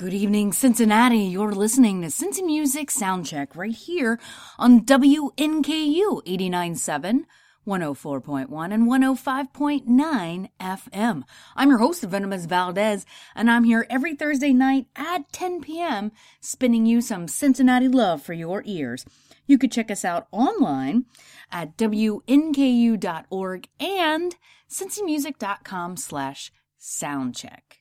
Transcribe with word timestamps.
Good 0.00 0.14
evening, 0.14 0.52
Cincinnati. 0.54 1.18
You're 1.18 1.52
listening 1.52 2.00
to 2.00 2.08
Cincy 2.08 2.42
Music 2.42 2.88
Soundcheck 2.88 3.54
right 3.54 3.74
here 3.74 4.18
on 4.58 4.86
WNKU 4.86 6.24
89.7, 6.24 7.24
104.1, 7.66 8.72
and 8.72 8.88
105.9 8.88 10.48
FM. 10.58 11.22
I'm 11.54 11.68
your 11.68 11.76
host, 11.76 12.02
Venomous 12.02 12.46
Valdez, 12.46 13.04
and 13.34 13.50
I'm 13.50 13.64
here 13.64 13.86
every 13.90 14.14
Thursday 14.14 14.54
night 14.54 14.86
at 14.96 15.30
10 15.32 15.60
p.m. 15.60 16.12
spinning 16.40 16.86
you 16.86 17.02
some 17.02 17.28
Cincinnati 17.28 17.88
love 17.88 18.22
for 18.22 18.32
your 18.32 18.62
ears. 18.64 19.04
You 19.46 19.58
could 19.58 19.70
check 19.70 19.90
us 19.90 20.02
out 20.02 20.28
online 20.32 21.04
at 21.52 21.76
WNKU.org 21.76 23.68
and 23.78 24.36
cincymusic.com 24.66 25.98
slash 25.98 26.52
soundcheck. 26.80 27.79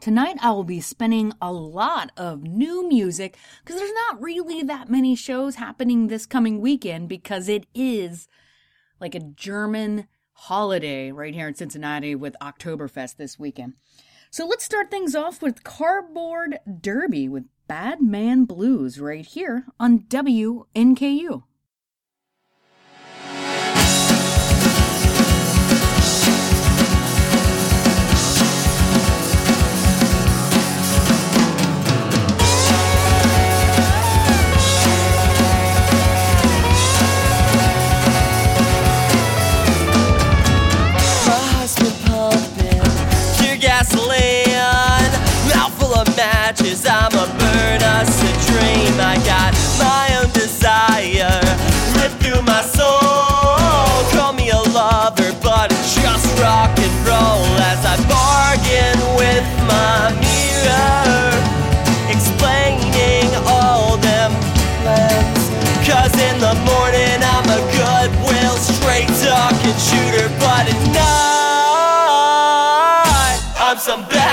Tonight 0.00 0.36
I 0.40 0.52
will 0.52 0.62
be 0.62 0.80
spinning 0.80 1.32
a 1.42 1.52
lot 1.52 2.12
of 2.16 2.44
new 2.44 2.88
music 2.88 3.36
because 3.64 3.80
there's 3.80 3.92
not 3.92 4.22
really 4.22 4.62
that 4.62 4.88
many 4.88 5.16
shows 5.16 5.56
happening 5.56 6.06
this 6.06 6.24
coming 6.24 6.60
weekend 6.60 7.08
because 7.08 7.48
it 7.48 7.66
is 7.74 8.28
like 9.00 9.16
a 9.16 9.20
German 9.20 10.06
holiday 10.34 11.10
right 11.10 11.34
here 11.34 11.48
in 11.48 11.54
Cincinnati 11.56 12.14
with 12.14 12.36
Oktoberfest 12.40 13.16
this 13.16 13.40
weekend. 13.40 13.74
So 14.30 14.46
let's 14.46 14.64
start 14.64 14.88
things 14.88 15.16
off 15.16 15.42
with 15.42 15.64
Cardboard 15.64 16.60
Derby 16.80 17.28
with 17.28 17.46
Bad 17.66 18.00
Man 18.00 18.44
Blues 18.44 19.00
right 19.00 19.26
here 19.26 19.66
on 19.80 20.04
WNKU. 20.04 21.42
Roll 57.38 57.58
as 57.72 57.84
I 57.84 57.96
bargain 58.10 58.98
with 59.16 59.46
my 59.70 60.10
mirror, 60.22 61.32
explaining 62.10 63.30
all 63.46 63.96
them 63.96 64.32
plans. 64.82 65.44
Cause 65.86 66.14
in 66.28 66.38
the 66.40 66.54
morning 66.68 67.18
I'm 67.34 67.46
a 67.58 67.60
goodwill, 67.76 68.56
straight 68.56 69.10
talking 69.22 69.78
shooter, 69.88 70.28
but 70.42 70.64
at 70.72 70.80
night 70.94 71.38
I'm 73.58 73.78
some 73.78 74.02
bad 74.08 74.27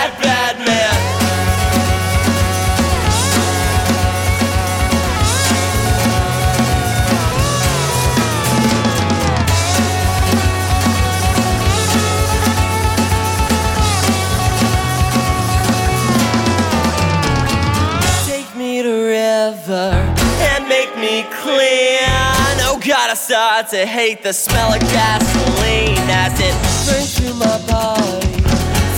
start 23.55 23.71
to 23.71 23.85
hate 23.85 24.21
the 24.21 24.33
smell 24.33 24.73
of 24.73 24.81
gasoline 24.91 26.09
as 26.11 26.37
it 26.43 26.51
burns 26.83 27.15
through 27.15 27.33
my 27.35 27.57
body. 27.71 28.43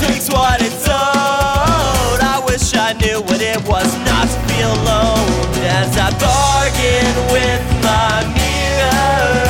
Takes 0.02 0.30
what 0.34 0.58
it's 0.66 0.88
owed. 0.90 2.22
I 2.26 2.42
wish 2.50 2.74
I 2.74 2.94
knew 2.98 3.22
what 3.30 3.40
it 3.40 3.62
was 3.70 3.94
not 4.10 4.26
to 4.26 4.40
feel 4.50 4.74
alone 4.82 5.30
as 5.62 5.94
I 5.94 6.10
bargain 6.18 7.14
with 7.30 7.62
my 7.86 8.26
mirror, 8.34 9.46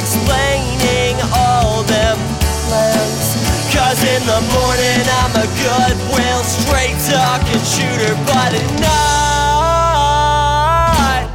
explaining 0.00 1.20
all 1.36 1.84
them 1.84 2.16
plans. 2.72 3.36
Cause 3.68 4.00
in 4.00 4.24
the 4.24 4.40
morning 4.56 5.04
I'm 5.20 5.44
a 5.44 5.46
goodwill, 5.60 6.40
straight 6.40 6.96
talking 7.04 7.60
shooter, 7.68 8.16
but 8.24 8.56
at 8.56 8.68
night. 8.80 9.28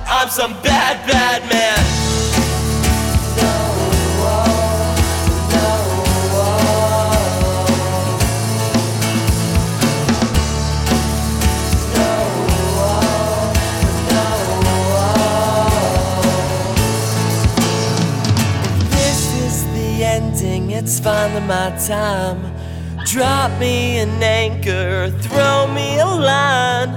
I'm 0.09 0.29
some 0.29 0.57
bad, 0.65 1.05
bad 1.05 1.45
man. 1.45 1.86
It's 20.97 21.05
finally 21.05 21.45
my 21.45 21.69
time. 21.85 22.41
Drop 23.05 23.51
me 23.59 23.99
an 23.99 24.21
anchor, 24.21 25.09
throw 25.21 25.67
me 25.67 25.99
a 25.99 26.05
line. 26.05 26.91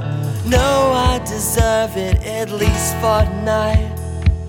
No, 0.48 0.92
I 0.94 1.20
deserve 1.26 1.96
it 1.96 2.22
at 2.24 2.50
least 2.50 2.94
for 2.96 3.22
tonight. 3.22 3.92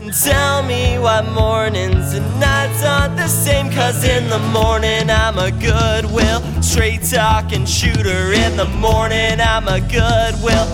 And 0.01 0.13
tell 0.13 0.63
me 0.63 0.97
why 0.97 1.22
mornings 1.34 2.13
and 2.13 2.25
nights 2.39 2.84
aren't 2.84 3.17
the 3.17 3.28
same. 3.28 3.69
Cause 3.72 4.03
in 4.03 4.29
the 4.29 4.39
morning 4.39 5.09
I'm 5.09 5.38
a 5.38 5.51
goodwill, 5.51 6.41
straight 6.62 7.03
talking 7.03 7.66
shooter. 7.66 8.31
In 8.31 8.56
the 8.56 8.69
morning 8.79 9.39
I'm 9.39 9.68
a 9.68 9.81
goodwill, 9.81 10.68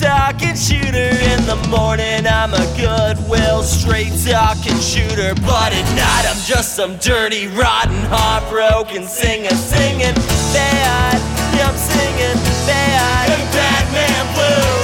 talking 0.00 0.56
shooter. 0.56 1.12
In 1.32 1.44
the 1.44 1.60
morning 1.68 2.26
I'm 2.26 2.54
a 2.54 2.66
goodwill, 2.76 3.62
straight 3.62 4.12
talking 4.24 4.80
shooter. 4.80 5.34
But 5.46 5.72
at 5.72 5.88
night 5.94 6.24
I'm 6.26 6.40
just 6.44 6.74
some 6.74 6.96
dirty, 6.96 7.48
rotten, 7.48 8.00
heartbroken 8.08 9.04
singer, 9.06 9.50
singing 9.50 10.14
bad. 10.56 11.20
Yeah, 11.54 11.68
I'm 11.68 11.76
singing 11.76 12.40
bad. 12.66 13.30
And 13.30 13.52
Bad 13.52 13.84
Man 13.92 14.34
Blues. 14.34 14.79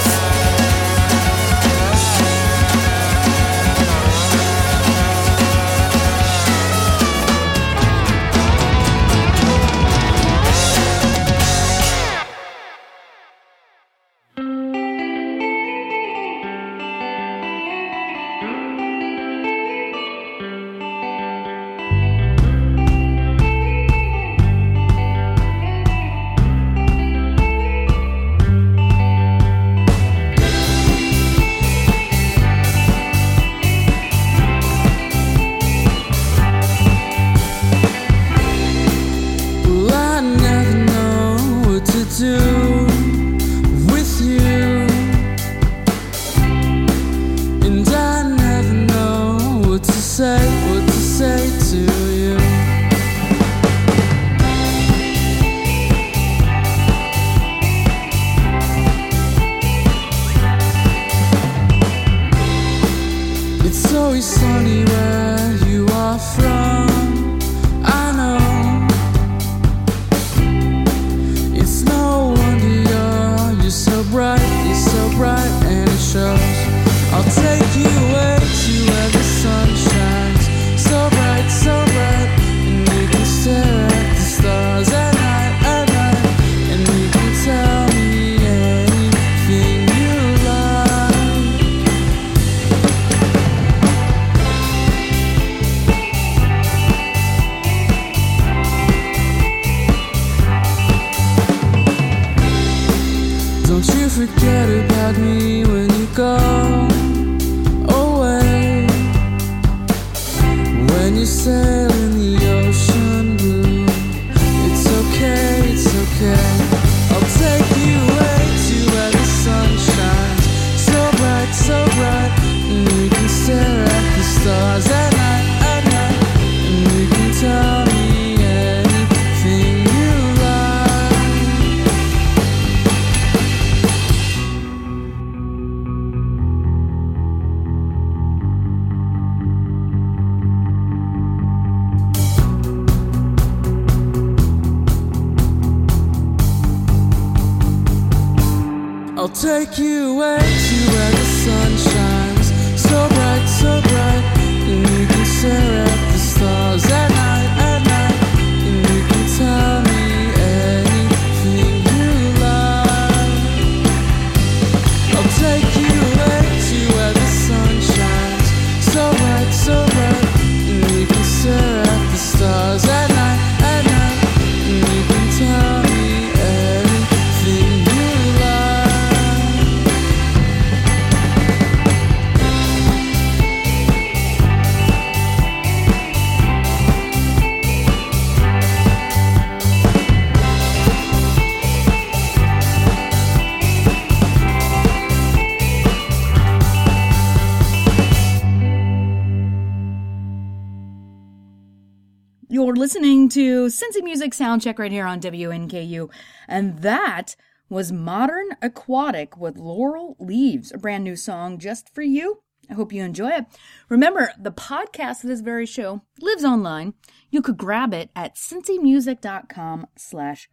Cincy 203.76 204.02
Music 204.02 204.32
Soundcheck 204.32 204.78
right 204.78 204.92
here 204.92 205.06
on 205.06 205.20
WNKU. 205.20 206.10
And 206.48 206.78
that 206.80 207.36
was 207.68 207.92
Modern 207.92 208.56
Aquatic 208.62 209.36
with 209.36 209.58
Laurel 209.58 210.16
Leaves, 210.18 210.72
a 210.72 210.78
brand 210.78 211.04
new 211.04 211.16
song 211.16 211.58
just 211.58 211.92
for 211.94 212.02
you. 212.02 212.42
I 212.70 212.74
hope 212.74 212.92
you 212.92 213.02
enjoy 213.02 213.30
it. 213.30 213.44
Remember, 213.88 214.32
the 214.38 214.50
podcast 214.50 215.22
of 215.22 215.28
this 215.28 215.40
very 215.40 215.66
show 215.66 216.02
lives 216.20 216.44
online. 216.44 216.94
You 217.30 217.42
could 217.42 217.56
grab 217.56 217.92
it 217.92 218.10
at 218.16 218.36
cincymusic.com 218.36 219.86
slash 219.96 220.48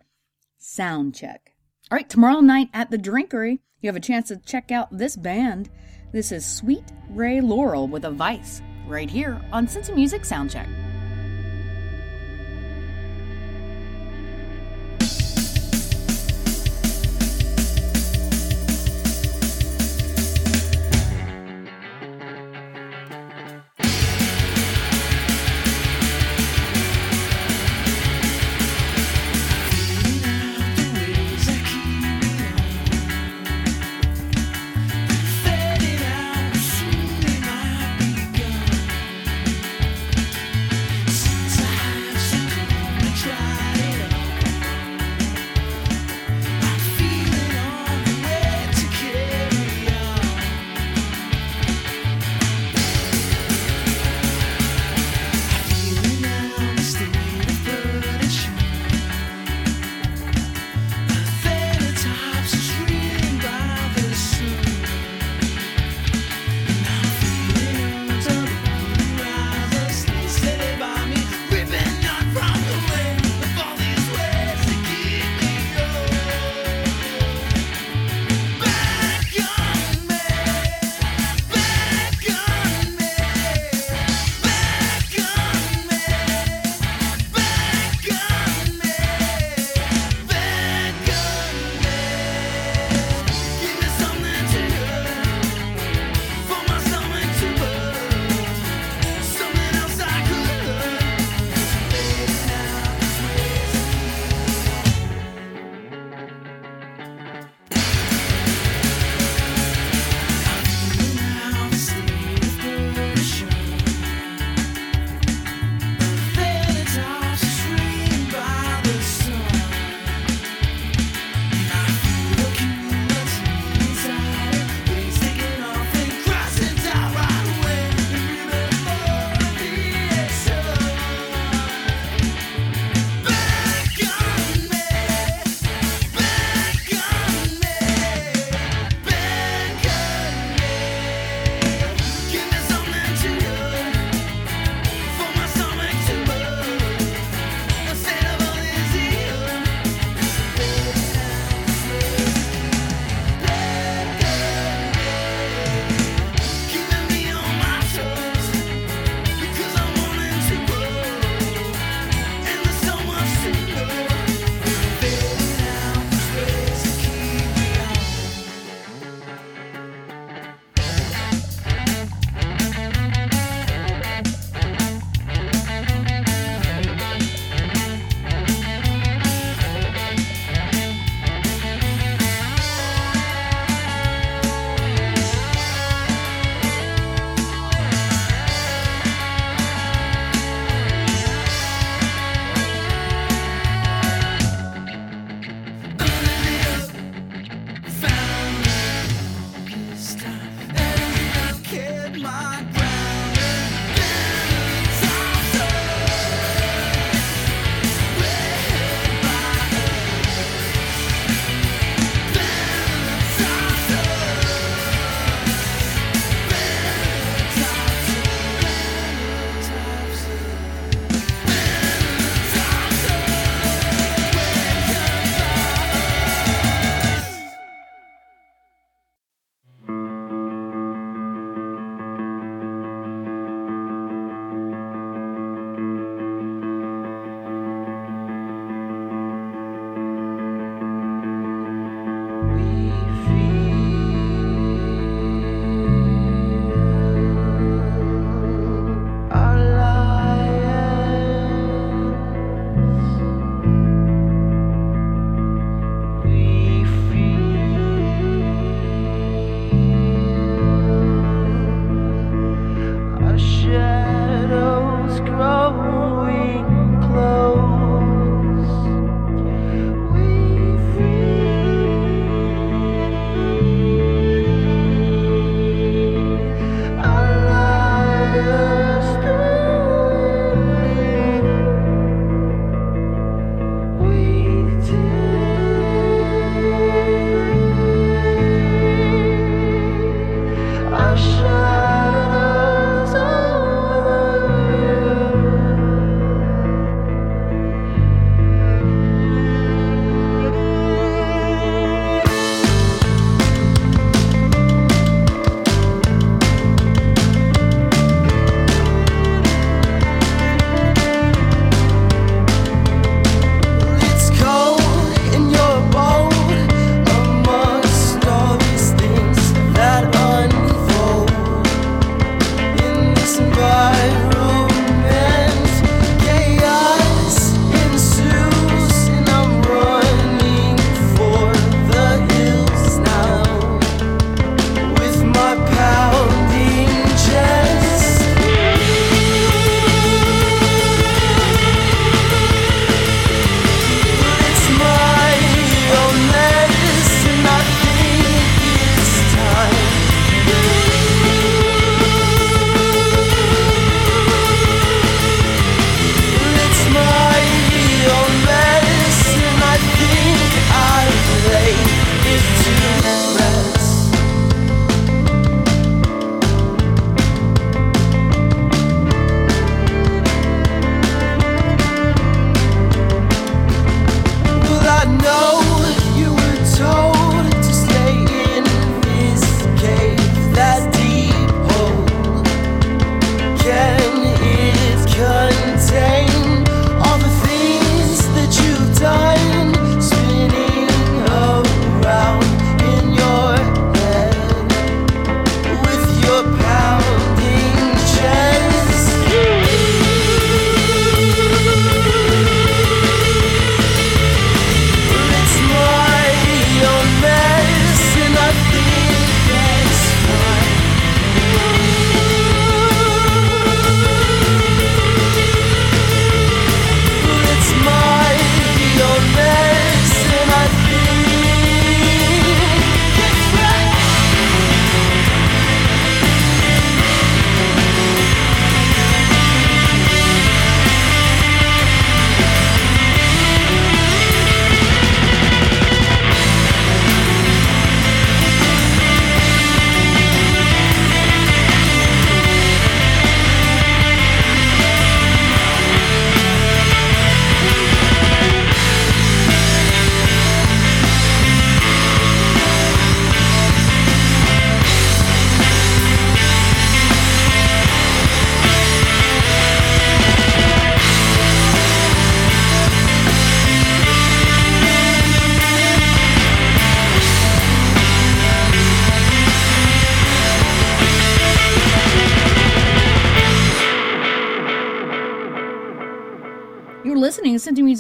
soundcheck. 0.61 1.37
All 1.91 1.97
right, 1.97 2.09
tomorrow 2.09 2.41
night 2.41 2.69
at 2.73 2.91
the 2.91 2.97
Drinkery, 2.97 3.59
you 3.81 3.87
have 3.87 3.95
a 3.95 4.01
chance 4.01 4.27
to 4.27 4.37
check 4.37 4.71
out 4.71 4.97
this 4.97 5.15
band. 5.15 5.69
This 6.11 6.31
is 6.31 6.45
Sweet 6.45 6.91
Ray 7.09 7.41
Laurel 7.41 7.87
with 7.87 8.05
Advice 8.05 8.61
right 8.87 9.09
here 9.09 9.41
on 9.51 9.67
Cincy 9.67 9.95
Music 9.95 10.23
Soundcheck. 10.23 10.82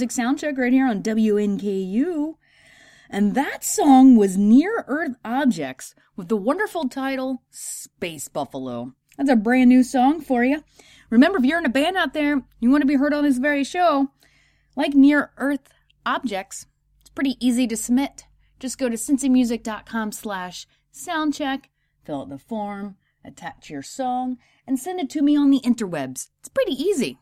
Music 0.03 0.21
Soundcheck 0.21 0.57
right 0.57 0.73
here 0.73 0.85
on 0.85 1.01
WNKU. 1.01 2.35
And 3.09 3.35
that 3.35 3.63
song 3.63 4.17
was 4.17 4.37
Near 4.37 4.83
Earth 4.85 5.15
Objects 5.23 5.95
with 6.17 6.27
the 6.27 6.35
wonderful 6.35 6.89
title 6.89 7.41
Space 7.49 8.27
Buffalo. 8.27 8.95
That's 9.17 9.29
a 9.29 9.37
brand 9.37 9.69
new 9.69 9.81
song 9.81 10.19
for 10.19 10.43
you. 10.43 10.61
Remember, 11.09 11.37
if 11.37 11.45
you're 11.45 11.59
in 11.59 11.65
a 11.65 11.69
band 11.69 11.95
out 11.95 12.13
there, 12.13 12.41
you 12.59 12.69
want 12.69 12.81
to 12.81 12.87
be 12.87 12.95
heard 12.95 13.13
on 13.13 13.23
this 13.23 13.37
very 13.37 13.63
show, 13.63 14.09
like 14.75 14.93
Near 14.93 15.31
Earth 15.37 15.69
Objects, 16.05 16.65
it's 16.99 17.09
pretty 17.09 17.37
easy 17.39 17.65
to 17.67 17.77
submit. 17.77 18.25
Just 18.59 18.77
go 18.77 18.89
to 18.89 18.97
cincymusic.com 18.97 20.11
slash 20.11 20.67
soundcheck, 20.93 21.65
fill 22.03 22.23
out 22.23 22.29
the 22.29 22.37
form, 22.37 22.97
attach 23.23 23.69
your 23.69 23.83
song, 23.83 24.37
and 24.67 24.77
send 24.77 24.99
it 24.99 25.09
to 25.11 25.21
me 25.21 25.37
on 25.37 25.49
the 25.49 25.61
interwebs. 25.61 26.27
It's 26.41 26.49
pretty 26.49 26.73
easy. 26.73 27.19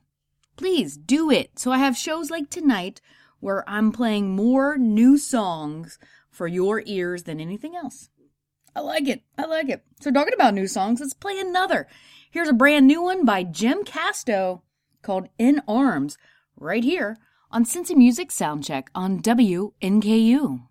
Please 0.61 0.95
do 0.95 1.31
it. 1.31 1.57
So 1.57 1.71
I 1.71 1.79
have 1.79 1.97
shows 1.97 2.29
like 2.29 2.51
tonight 2.51 3.01
where 3.39 3.67
I'm 3.67 3.91
playing 3.91 4.35
more 4.35 4.77
new 4.77 5.17
songs 5.17 5.97
for 6.29 6.45
your 6.45 6.83
ears 6.85 7.23
than 7.23 7.41
anything 7.41 7.75
else. 7.75 8.11
I 8.75 8.81
like 8.81 9.07
it. 9.07 9.23
I 9.39 9.45
like 9.45 9.69
it. 9.69 9.83
So 10.01 10.11
talking 10.11 10.35
about 10.35 10.53
new 10.53 10.67
songs, 10.67 10.99
let's 10.99 11.15
play 11.15 11.39
another. 11.39 11.87
Here's 12.29 12.47
a 12.47 12.53
brand 12.53 12.85
new 12.85 13.01
one 13.01 13.25
by 13.25 13.43
Jim 13.43 13.83
Casto 13.83 14.61
called 15.01 15.29
In 15.39 15.63
Arms 15.67 16.19
right 16.55 16.83
here 16.83 17.17
on 17.49 17.65
Cincy 17.65 17.95
Music 17.95 18.29
Soundcheck 18.29 18.89
on 18.93 19.19
WNKU. 19.19 20.67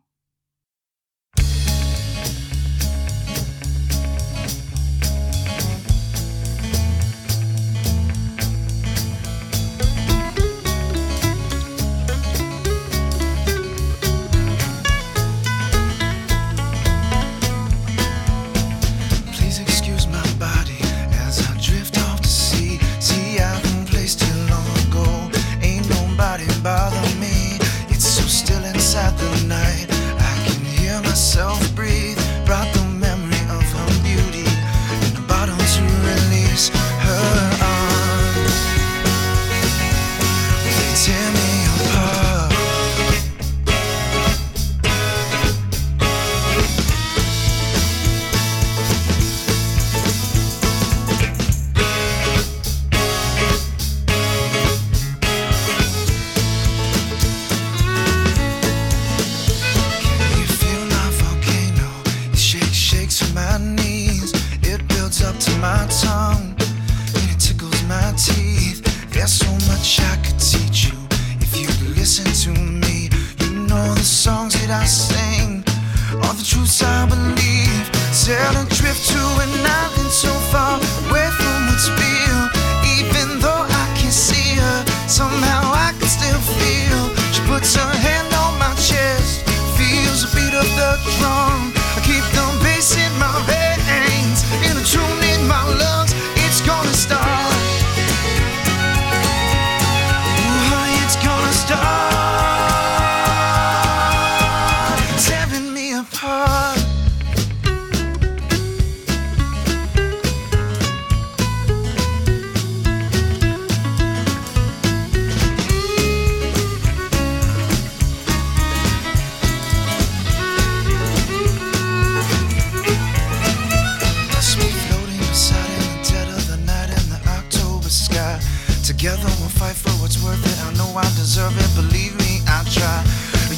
Together 129.10 129.34
we'll 129.42 129.50
fight 129.58 129.74
for 129.74 129.90
what's 129.98 130.22
worth 130.22 130.38
it. 130.38 130.54
I 130.62 130.70
know 130.78 130.86
I 130.94 131.02
deserve 131.18 131.50
it. 131.58 131.66
Believe 131.74 132.14
me, 132.22 132.46
I 132.46 132.62
try. 132.70 133.02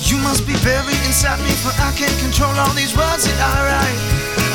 You 0.09 0.17
must 0.25 0.49
be 0.49 0.57
buried 0.65 0.97
inside 1.05 1.45
me, 1.45 1.53
for 1.61 1.69
I 1.77 1.93
can't 1.93 2.17
control 2.25 2.57
all 2.57 2.73
these 2.73 2.97
words 2.97 3.29
that 3.29 3.37
I 3.37 3.53
write. 3.69 4.01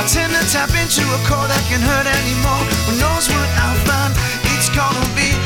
I 0.02 0.10
tend 0.10 0.34
to 0.34 0.42
tap 0.50 0.74
into 0.74 1.06
a 1.06 1.20
chord 1.30 1.54
that 1.54 1.62
can 1.70 1.86
hurt 1.86 2.10
anymore. 2.10 2.66
Who 2.90 2.98
knows 2.98 3.30
what 3.30 3.46
I'll 3.62 3.78
find? 3.86 4.10
It's 4.58 4.74
gonna 4.74 5.06
be 5.14 5.38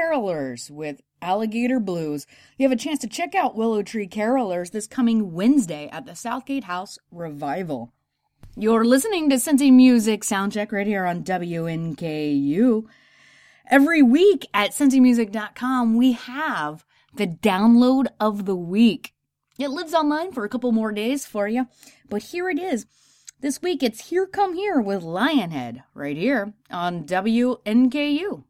Carolers 0.00 0.70
with 0.70 1.02
Alligator 1.20 1.78
Blues. 1.78 2.26
You 2.56 2.64
have 2.66 2.72
a 2.72 2.80
chance 2.80 3.00
to 3.00 3.06
check 3.06 3.34
out 3.34 3.54
Willow 3.54 3.82
Tree 3.82 4.08
Carolers 4.08 4.70
this 4.70 4.86
coming 4.86 5.32
Wednesday 5.32 5.88
at 5.92 6.06
the 6.06 6.16
Southgate 6.16 6.64
House 6.64 6.98
Revival. 7.12 7.92
You're 8.56 8.84
listening 8.84 9.28
to 9.28 9.36
Cincy 9.36 9.70
Music 9.70 10.22
Soundcheck 10.22 10.72
right 10.72 10.86
here 10.86 11.04
on 11.04 11.22
WNKU. 11.22 12.84
Every 13.70 14.02
week 14.02 14.46
at 14.54 14.70
CincyMusic.com, 14.70 15.96
we 15.96 16.12
have 16.12 16.86
the 17.14 17.26
download 17.26 18.06
of 18.18 18.46
the 18.46 18.56
week. 18.56 19.12
It 19.58 19.68
lives 19.68 19.92
online 19.92 20.32
for 20.32 20.44
a 20.44 20.48
couple 20.48 20.72
more 20.72 20.92
days 20.92 21.26
for 21.26 21.46
you, 21.46 21.66
but 22.08 22.22
here 22.22 22.48
it 22.48 22.58
is. 22.58 22.86
This 23.40 23.60
week 23.60 23.82
it's 23.82 24.08
Here 24.08 24.26
Come 24.26 24.54
Here 24.54 24.80
with 24.80 25.02
Lionhead 25.02 25.82
right 25.94 26.16
here 26.16 26.54
on 26.70 27.04
WNKU. 27.04 28.44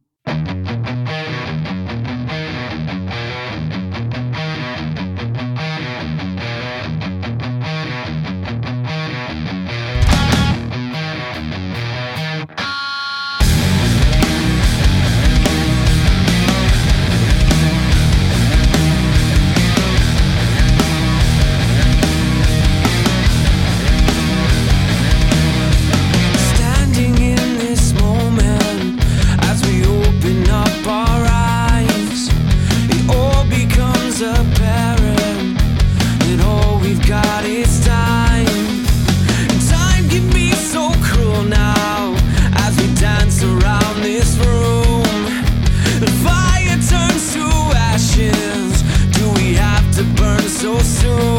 soon. 50.82 51.29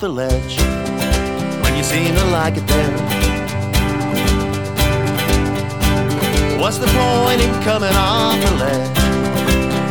the 0.00 0.08
ledge 0.08 0.56
when 1.62 1.76
you 1.76 1.82
seem 1.82 2.14
to 2.14 2.24
like 2.32 2.56
it 2.56 2.66
there. 2.66 2.96
What's 6.58 6.78
the 6.78 6.86
point 6.86 7.42
in 7.42 7.52
coming 7.62 7.92
off 7.92 8.40
the 8.40 8.54
ledge 8.64 8.98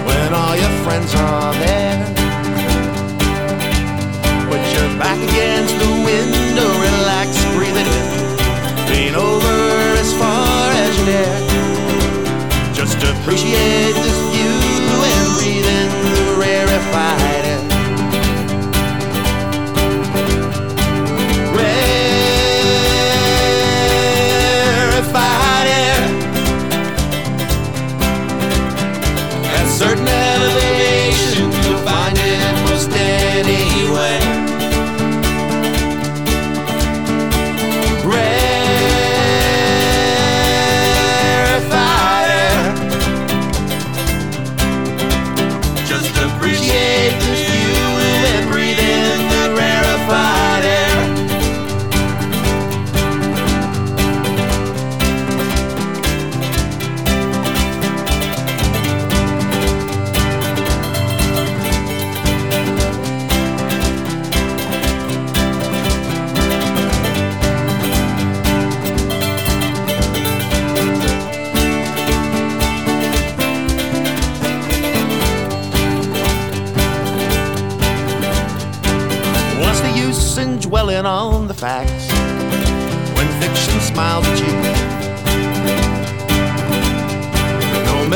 when 0.07 0.33
all 0.33 0.55
your 0.55 0.73
friends 0.83 1.13
are 1.13 1.53
there? 1.53 2.05
Put 4.49 4.61
your 4.73 4.89
back 4.97 5.19
against 5.29 5.77
the 5.77 5.91
window, 6.01 6.69
relax, 6.89 7.29
breathe 7.53 7.77
it 7.77 7.85
in. 7.85 8.05
Lean 8.89 9.13
over 9.13 9.57
as 10.01 10.11
far 10.17 10.71
as 10.71 10.97
you 10.97 11.05
dare. 11.05 12.73
Just 12.73 12.97
appreciate 12.97 13.93
this 13.93 14.19
view 14.33 14.57
and 15.05 15.37
breathe 15.37 15.67
in 15.67 15.87
the 16.01 16.35
rarefied. 16.39 17.38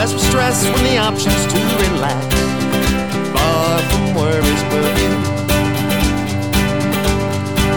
With 0.03 0.19
stress 0.19 0.65
when 0.65 0.83
the 0.83 0.97
option's 0.97 1.45
to 1.45 1.59
relax. 1.79 2.27
Far 3.31 3.79
from 3.79 4.13
worries 4.13 4.63
will 4.67 4.91
you. 4.99 5.13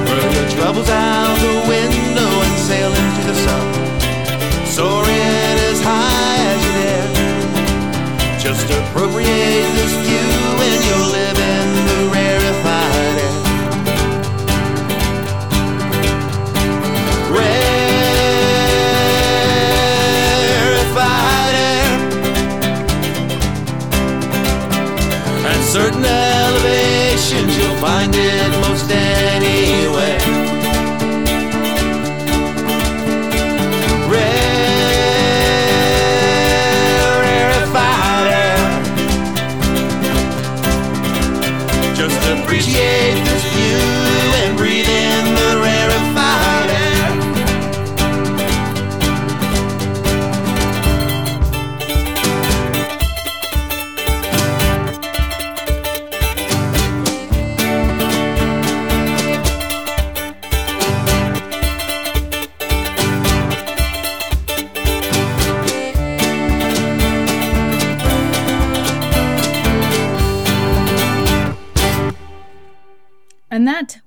Throw 0.06 0.30
your 0.34 0.48
troubles 0.50 0.88
out 0.88 1.38
the 1.38 1.54
window 1.68 2.30
and 2.44 2.58
sail 2.58 2.90
into 2.90 3.22
the 3.30 3.34
sun. 3.44 3.64
Soaring 4.66 5.56
as 5.70 5.80
high 5.80 6.38
as 6.50 6.60
you 6.66 6.72
dare. 6.82 8.40
Just 8.40 8.68
appropriate 8.70 9.70
this 9.78 9.94
view 10.04 10.35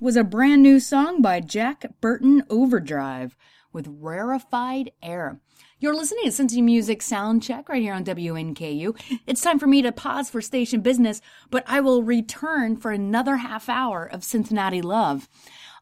was 0.09 0.17
a 0.17 0.23
brand 0.23 0.63
new 0.63 0.79
song 0.79 1.21
by 1.21 1.39
Jack 1.39 1.85
Burton 2.01 2.41
Overdrive 2.49 3.37
with 3.71 3.85
Rarified 3.87 4.91
Air. 5.03 5.39
You're 5.77 5.93
listening 5.93 6.23
to 6.23 6.31
Cincy 6.31 6.63
Music 6.63 7.01
Soundcheck 7.01 7.69
right 7.69 7.83
here 7.83 7.93
on 7.93 8.05
WNKU. 8.05 9.19
It's 9.27 9.41
time 9.41 9.59
for 9.59 9.67
me 9.67 9.83
to 9.83 9.91
pause 9.91 10.27
for 10.27 10.41
station 10.41 10.81
business, 10.81 11.21
but 11.51 11.63
I 11.67 11.79
will 11.81 12.01
return 12.01 12.75
for 12.75 12.89
another 12.89 13.37
half 13.37 13.69
hour 13.69 14.03
of 14.03 14.23
Cincinnati 14.23 14.81
Love. 14.81 15.29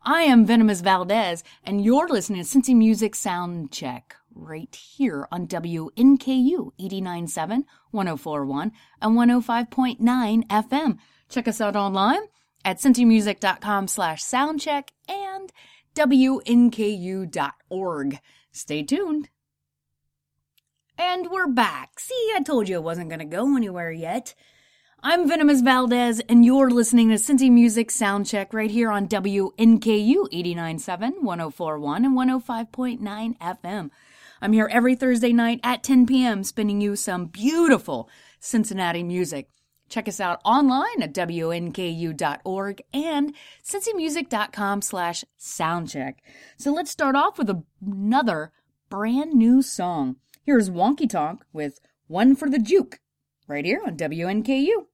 I 0.03 0.23
am 0.23 0.45
Venomous 0.45 0.81
Valdez, 0.81 1.41
and 1.63 1.81
you're 1.81 2.09
listening 2.09 2.43
to 2.43 2.45
Cincy 2.45 2.75
Music 2.75 3.13
Soundcheck 3.13 4.11
right 4.35 4.75
here 4.75 5.25
on 5.31 5.47
WNKU 5.47 6.71
89.7, 6.77 7.63
104.1, 7.93 8.71
and 9.01 9.15
105.9 9.15 10.47
FM. 10.47 10.97
Check 11.29 11.47
us 11.47 11.61
out 11.61 11.77
online 11.77 12.23
at 12.67 12.77
cincymusic.com 12.79 13.87
slash 13.87 14.21
soundcheck 14.21 14.89
and 15.07 15.53
wnku.org. 15.95 16.59
Stay 18.51 18.83
tuned. 18.83 19.29
And 20.97 21.31
we're 21.31 21.47
back. 21.47 21.97
See, 21.97 22.33
I 22.35 22.41
told 22.41 22.67
you 22.67 22.75
it 22.75 22.83
wasn't 22.83 23.07
going 23.07 23.19
to 23.19 23.25
go 23.25 23.55
anywhere 23.55 23.91
yet. 23.91 24.35
I'm 25.01 25.29
Venomous 25.29 25.61
Valdez, 25.61 26.19
and 26.27 26.43
you're 26.43 26.69
listening 26.69 27.07
to 27.09 27.15
Cincy 27.15 27.49
Music 27.49 27.87
Soundcheck 27.87 28.51
right 28.51 28.71
here 28.71 28.91
on 28.91 29.07
WNKU 29.07 29.53
89.7, 29.55 31.21
104.1, 31.23 31.95
and 31.97 32.17
105.9 32.17 33.37
FM. 33.37 33.91
I'm 34.41 34.51
here 34.51 34.67
every 34.69 34.95
Thursday 34.95 35.31
night 35.31 35.61
at 35.63 35.83
10 35.83 36.05
p.m., 36.05 36.43
spinning 36.43 36.81
you 36.81 36.97
some 36.97 37.27
beautiful 37.27 38.09
Cincinnati 38.41 39.03
music. 39.03 39.47
Check 39.89 40.07
us 40.07 40.19
out 40.19 40.41
online 40.43 41.01
at 41.01 41.13
wnku.org 41.13 42.81
and 42.93 43.33
cincymusic.com 43.63 44.81
slash 44.81 45.23
soundcheck. 45.39 46.15
So 46.57 46.71
let's 46.71 46.91
start 46.91 47.15
off 47.15 47.37
with 47.37 47.49
another 47.85 48.51
brand 48.89 49.33
new 49.33 49.61
song. 49.61 50.17
Here's 50.43 50.69
Wonky 50.69 51.09
Tonk 51.09 51.43
with 51.53 51.79
One 52.07 52.35
for 52.35 52.49
the 52.49 52.59
Juke, 52.59 52.99
right 53.47 53.65
here 53.65 53.81
on 53.85 53.97
WNKU. 53.97 54.85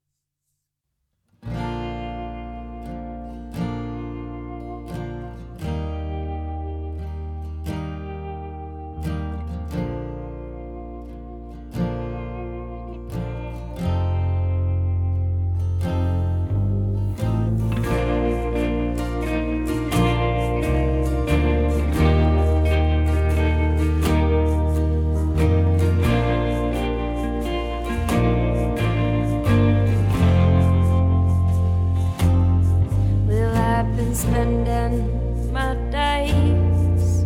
Spending 34.23 35.51
my 35.51 35.75
days 35.91 37.25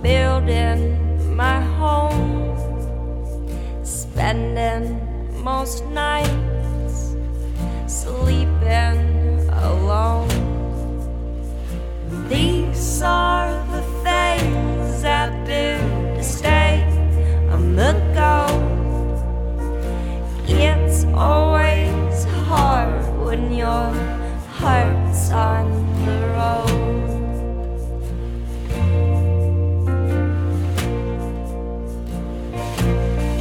building 0.00 0.80
my 1.34 1.60
home, 1.80 2.54
spending 3.82 4.84
most 5.42 5.84
nights 5.86 7.16
sleeping 7.88 9.00
alone. 9.50 10.30
These 12.28 13.02
are 13.02 13.50
the 13.74 13.82
things 14.06 15.04
I 15.04 15.24
do 15.52 15.66
to 16.16 16.22
stay 16.22 16.74
on 17.50 17.74
the 17.74 17.92
go. 18.14 18.38
It's 20.46 21.04
always 21.14 22.24
hard 22.46 23.02
when 23.18 23.52
your 23.52 24.17
heart's 24.58 25.30
on 25.30 25.70
the 26.04 26.18
road. 26.34 27.08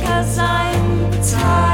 Cause 0.04 0.38
I'm 0.38 1.12
tied 1.22 1.67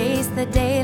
chase 0.00 0.28
the 0.28 0.46
day 0.46 0.79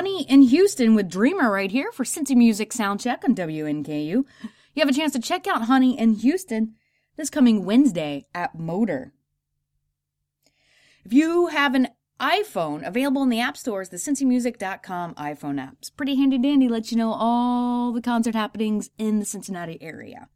Honey 0.00 0.24
& 0.24 0.48
Houston 0.48 0.94
with 0.94 1.10
Dreamer 1.10 1.52
right 1.52 1.70
here 1.70 1.92
for 1.92 2.04
Cincy 2.04 2.34
Music 2.34 2.70
Soundcheck 2.70 3.22
on 3.22 3.34
WNKU. 3.34 4.06
You 4.06 4.24
have 4.78 4.88
a 4.88 4.94
chance 4.94 5.12
to 5.12 5.20
check 5.20 5.46
out 5.46 5.64
Honey 5.64 5.94
& 6.14 6.20
Houston 6.22 6.74
this 7.18 7.28
coming 7.28 7.66
Wednesday 7.66 8.24
at 8.34 8.56
MOTR. 8.56 9.10
If 11.04 11.12
you 11.12 11.48
have 11.48 11.74
an 11.74 11.88
iPhone 12.18 12.82
available 12.82 13.22
in 13.24 13.28
the 13.28 13.40
app 13.40 13.58
stores, 13.58 13.90
the 13.90 13.98
cincymusic.com 13.98 15.16
iPhone 15.16 15.60
app. 15.60 15.74
It's 15.80 15.90
pretty 15.90 16.16
handy 16.16 16.38
dandy, 16.38 16.66
lets 16.66 16.90
you 16.90 16.96
know 16.96 17.12
all 17.12 17.92
the 17.92 18.00
concert 18.00 18.34
happenings 18.34 18.88
in 18.96 19.18
the 19.18 19.26
Cincinnati 19.26 19.76
area. 19.82 20.30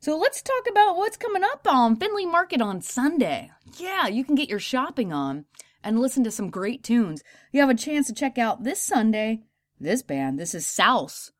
So 0.00 0.16
let's 0.16 0.40
talk 0.40 0.66
about 0.70 0.96
what's 0.96 1.18
coming 1.18 1.44
up 1.44 1.66
on 1.66 1.96
Findlay 1.96 2.24
Market 2.24 2.62
on 2.62 2.80
Sunday. 2.80 3.50
Yeah, 3.76 4.06
you 4.06 4.24
can 4.24 4.36
get 4.36 4.48
your 4.48 4.58
shopping 4.58 5.12
on 5.12 5.44
and 5.82 6.00
listen 6.00 6.24
to 6.24 6.30
some 6.30 6.50
great 6.50 6.82
tunes. 6.82 7.22
You 7.52 7.60
have 7.60 7.70
a 7.70 7.74
chance 7.74 8.06
to 8.06 8.14
check 8.14 8.38
out 8.38 8.64
this 8.64 8.80
Sunday 8.80 9.42
this 9.80 10.02
band. 10.02 10.38
This 10.38 10.54
is 10.54 10.66
Souse 10.66 11.32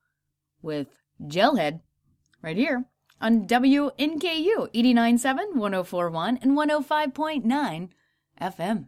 with 0.62 0.89
Gel 1.26 1.57
Head 1.57 1.80
right 2.43 2.57
here 2.57 2.84
on 3.20 3.47
WNKU 3.47 4.72
89.7, 4.74 5.55
104.1, 5.55 6.43
and 6.43 6.57
105.9 6.57 7.89
FM. 8.41 8.86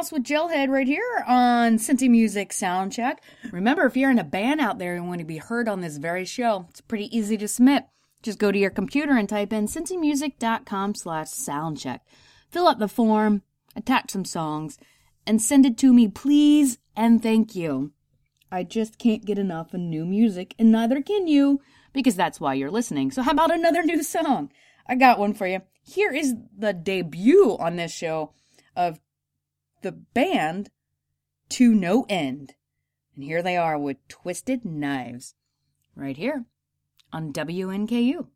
With 0.00 0.24
Gel 0.24 0.48
Head 0.48 0.70
right 0.70 0.86
here 0.86 1.24
on 1.28 1.76
Cincy 1.76 2.08
Music 2.08 2.52
Soundcheck. 2.52 3.18
Remember, 3.52 3.84
if 3.84 3.98
you're 3.98 4.10
in 4.10 4.18
a 4.18 4.24
band 4.24 4.58
out 4.58 4.78
there 4.78 4.96
and 4.96 5.06
want 5.06 5.18
to 5.18 5.26
be 5.26 5.36
heard 5.36 5.68
on 5.68 5.82
this 5.82 5.98
very 5.98 6.24
show, 6.24 6.64
it's 6.70 6.80
pretty 6.80 7.14
easy 7.14 7.36
to 7.36 7.46
submit. 7.46 7.84
Just 8.22 8.38
go 8.38 8.50
to 8.50 8.58
your 8.58 8.70
computer 8.70 9.12
and 9.12 9.28
type 9.28 9.52
in 9.52 9.66
cincymusic.com 9.66 10.94
slash 10.94 11.26
soundcheck. 11.26 11.98
Fill 12.48 12.66
out 12.66 12.78
the 12.78 12.88
form, 12.88 13.42
attach 13.76 14.12
some 14.12 14.24
songs, 14.24 14.78
and 15.26 15.40
send 15.40 15.66
it 15.66 15.76
to 15.78 15.92
me, 15.92 16.08
please 16.08 16.78
and 16.96 17.22
thank 17.22 17.54
you. 17.54 17.92
I 18.50 18.64
just 18.64 18.98
can't 18.98 19.26
get 19.26 19.38
enough 19.38 19.74
of 19.74 19.80
new 19.80 20.06
music, 20.06 20.54
and 20.58 20.72
neither 20.72 21.02
can 21.02 21.28
you, 21.28 21.60
because 21.92 22.16
that's 22.16 22.40
why 22.40 22.54
you're 22.54 22.70
listening. 22.70 23.10
So, 23.10 23.20
how 23.20 23.32
about 23.32 23.52
another 23.52 23.82
new 23.84 24.02
song? 24.02 24.50
I 24.86 24.94
got 24.94 25.18
one 25.18 25.34
for 25.34 25.46
you. 25.46 25.60
Here 25.82 26.10
is 26.10 26.34
the 26.56 26.72
debut 26.72 27.58
on 27.60 27.76
this 27.76 27.92
show 27.92 28.32
of 28.74 28.98
the 29.82 29.92
band 29.92 30.70
To 31.50 31.74
No 31.74 32.06
End. 32.08 32.54
And 33.14 33.24
here 33.24 33.42
they 33.42 33.56
are 33.56 33.78
with 33.78 33.96
Twisted 34.08 34.64
Knives, 34.64 35.34
right 35.94 36.16
here 36.16 36.46
on 37.12 37.32
WNKU. 37.32 38.28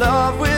Love 0.00 0.49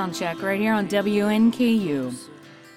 Soundcheck 0.00 0.40
right 0.40 0.58
here 0.58 0.72
on 0.72 0.88
WNKU. 0.88 2.16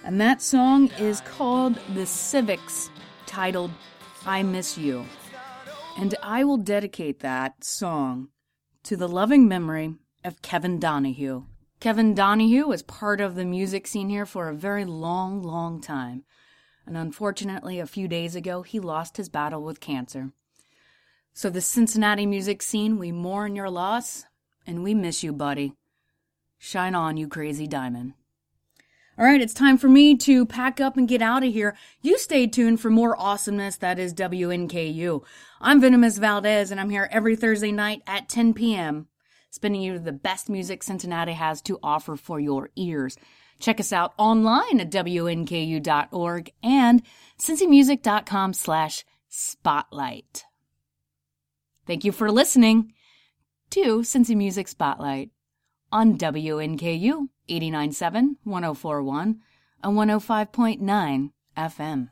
And 0.03 0.19
that 0.19 0.41
song 0.41 0.91
is 0.99 1.21
called 1.21 1.79
The 1.93 2.05
Civics, 2.05 2.89
titled 3.25 3.71
I 4.25 4.43
Miss 4.43 4.77
You. 4.77 5.05
And 5.97 6.15
I 6.21 6.43
will 6.43 6.57
dedicate 6.57 7.21
that 7.21 7.63
song 7.63 8.27
to 8.83 8.97
the 8.97 9.07
loving 9.07 9.47
memory 9.47 9.95
of 10.25 10.41
Kevin 10.41 10.79
Donahue. 10.79 11.45
Kevin 11.79 12.13
Donahue 12.13 12.67
was 12.67 12.83
part 12.83 13.21
of 13.21 13.35
the 13.35 13.45
music 13.45 13.87
scene 13.87 14.09
here 14.09 14.25
for 14.25 14.49
a 14.49 14.53
very 14.53 14.83
long, 14.83 15.41
long 15.41 15.79
time. 15.79 16.25
And 16.85 16.97
unfortunately, 16.97 17.79
a 17.79 17.87
few 17.87 18.09
days 18.09 18.35
ago, 18.35 18.63
he 18.63 18.81
lost 18.81 19.15
his 19.15 19.29
battle 19.29 19.63
with 19.63 19.79
cancer. 19.79 20.33
So, 21.33 21.49
the 21.49 21.61
Cincinnati 21.61 22.25
music 22.25 22.61
scene, 22.61 22.99
we 22.99 23.13
mourn 23.13 23.55
your 23.55 23.69
loss 23.69 24.25
and 24.67 24.83
we 24.83 24.93
miss 24.93 25.23
you, 25.23 25.31
buddy. 25.31 25.77
Shine 26.65 26.95
on, 26.95 27.17
you 27.17 27.27
crazy 27.27 27.67
diamond. 27.67 28.13
All 29.17 29.25
right, 29.25 29.41
it's 29.41 29.53
time 29.53 29.77
for 29.77 29.89
me 29.89 30.15
to 30.15 30.45
pack 30.45 30.79
up 30.79 30.95
and 30.95 31.09
get 31.09 31.21
out 31.21 31.43
of 31.43 31.51
here. 31.51 31.75
You 32.01 32.17
stay 32.17 32.47
tuned 32.47 32.79
for 32.79 32.89
more 32.89 33.19
awesomeness 33.19 33.75
that 33.79 33.99
is 33.99 34.13
WNKU. 34.13 35.25
I'm 35.59 35.81
Venomous 35.81 36.17
Valdez, 36.19 36.71
and 36.71 36.79
I'm 36.79 36.89
here 36.89 37.09
every 37.11 37.35
Thursday 37.35 37.73
night 37.73 38.01
at 38.07 38.29
10 38.29 38.53
p.m., 38.53 39.07
spinning 39.49 39.81
you 39.81 39.99
the 39.99 40.13
best 40.13 40.47
music 40.47 40.83
Cincinnati 40.83 41.33
has 41.33 41.61
to 41.63 41.79
offer 41.83 42.15
for 42.15 42.39
your 42.39 42.69
ears. 42.77 43.17
Check 43.59 43.81
us 43.81 43.91
out 43.91 44.13
online 44.17 44.79
at 44.79 44.89
WNKU.org 44.89 46.53
and 46.63 47.03
cincymusic.com 47.37 48.53
slash 48.53 49.03
spotlight. 49.27 50.45
Thank 51.85 52.05
you 52.05 52.13
for 52.13 52.31
listening 52.31 52.93
to 53.71 53.99
Cincy 53.99 54.37
Music 54.37 54.69
Spotlight 54.69 55.32
on 55.93 56.17
WNKU 56.17 57.29
897 57.47 58.37
1041 58.43 59.39
and 59.83 59.95
105.9 59.95 61.31
FM. 61.55 62.09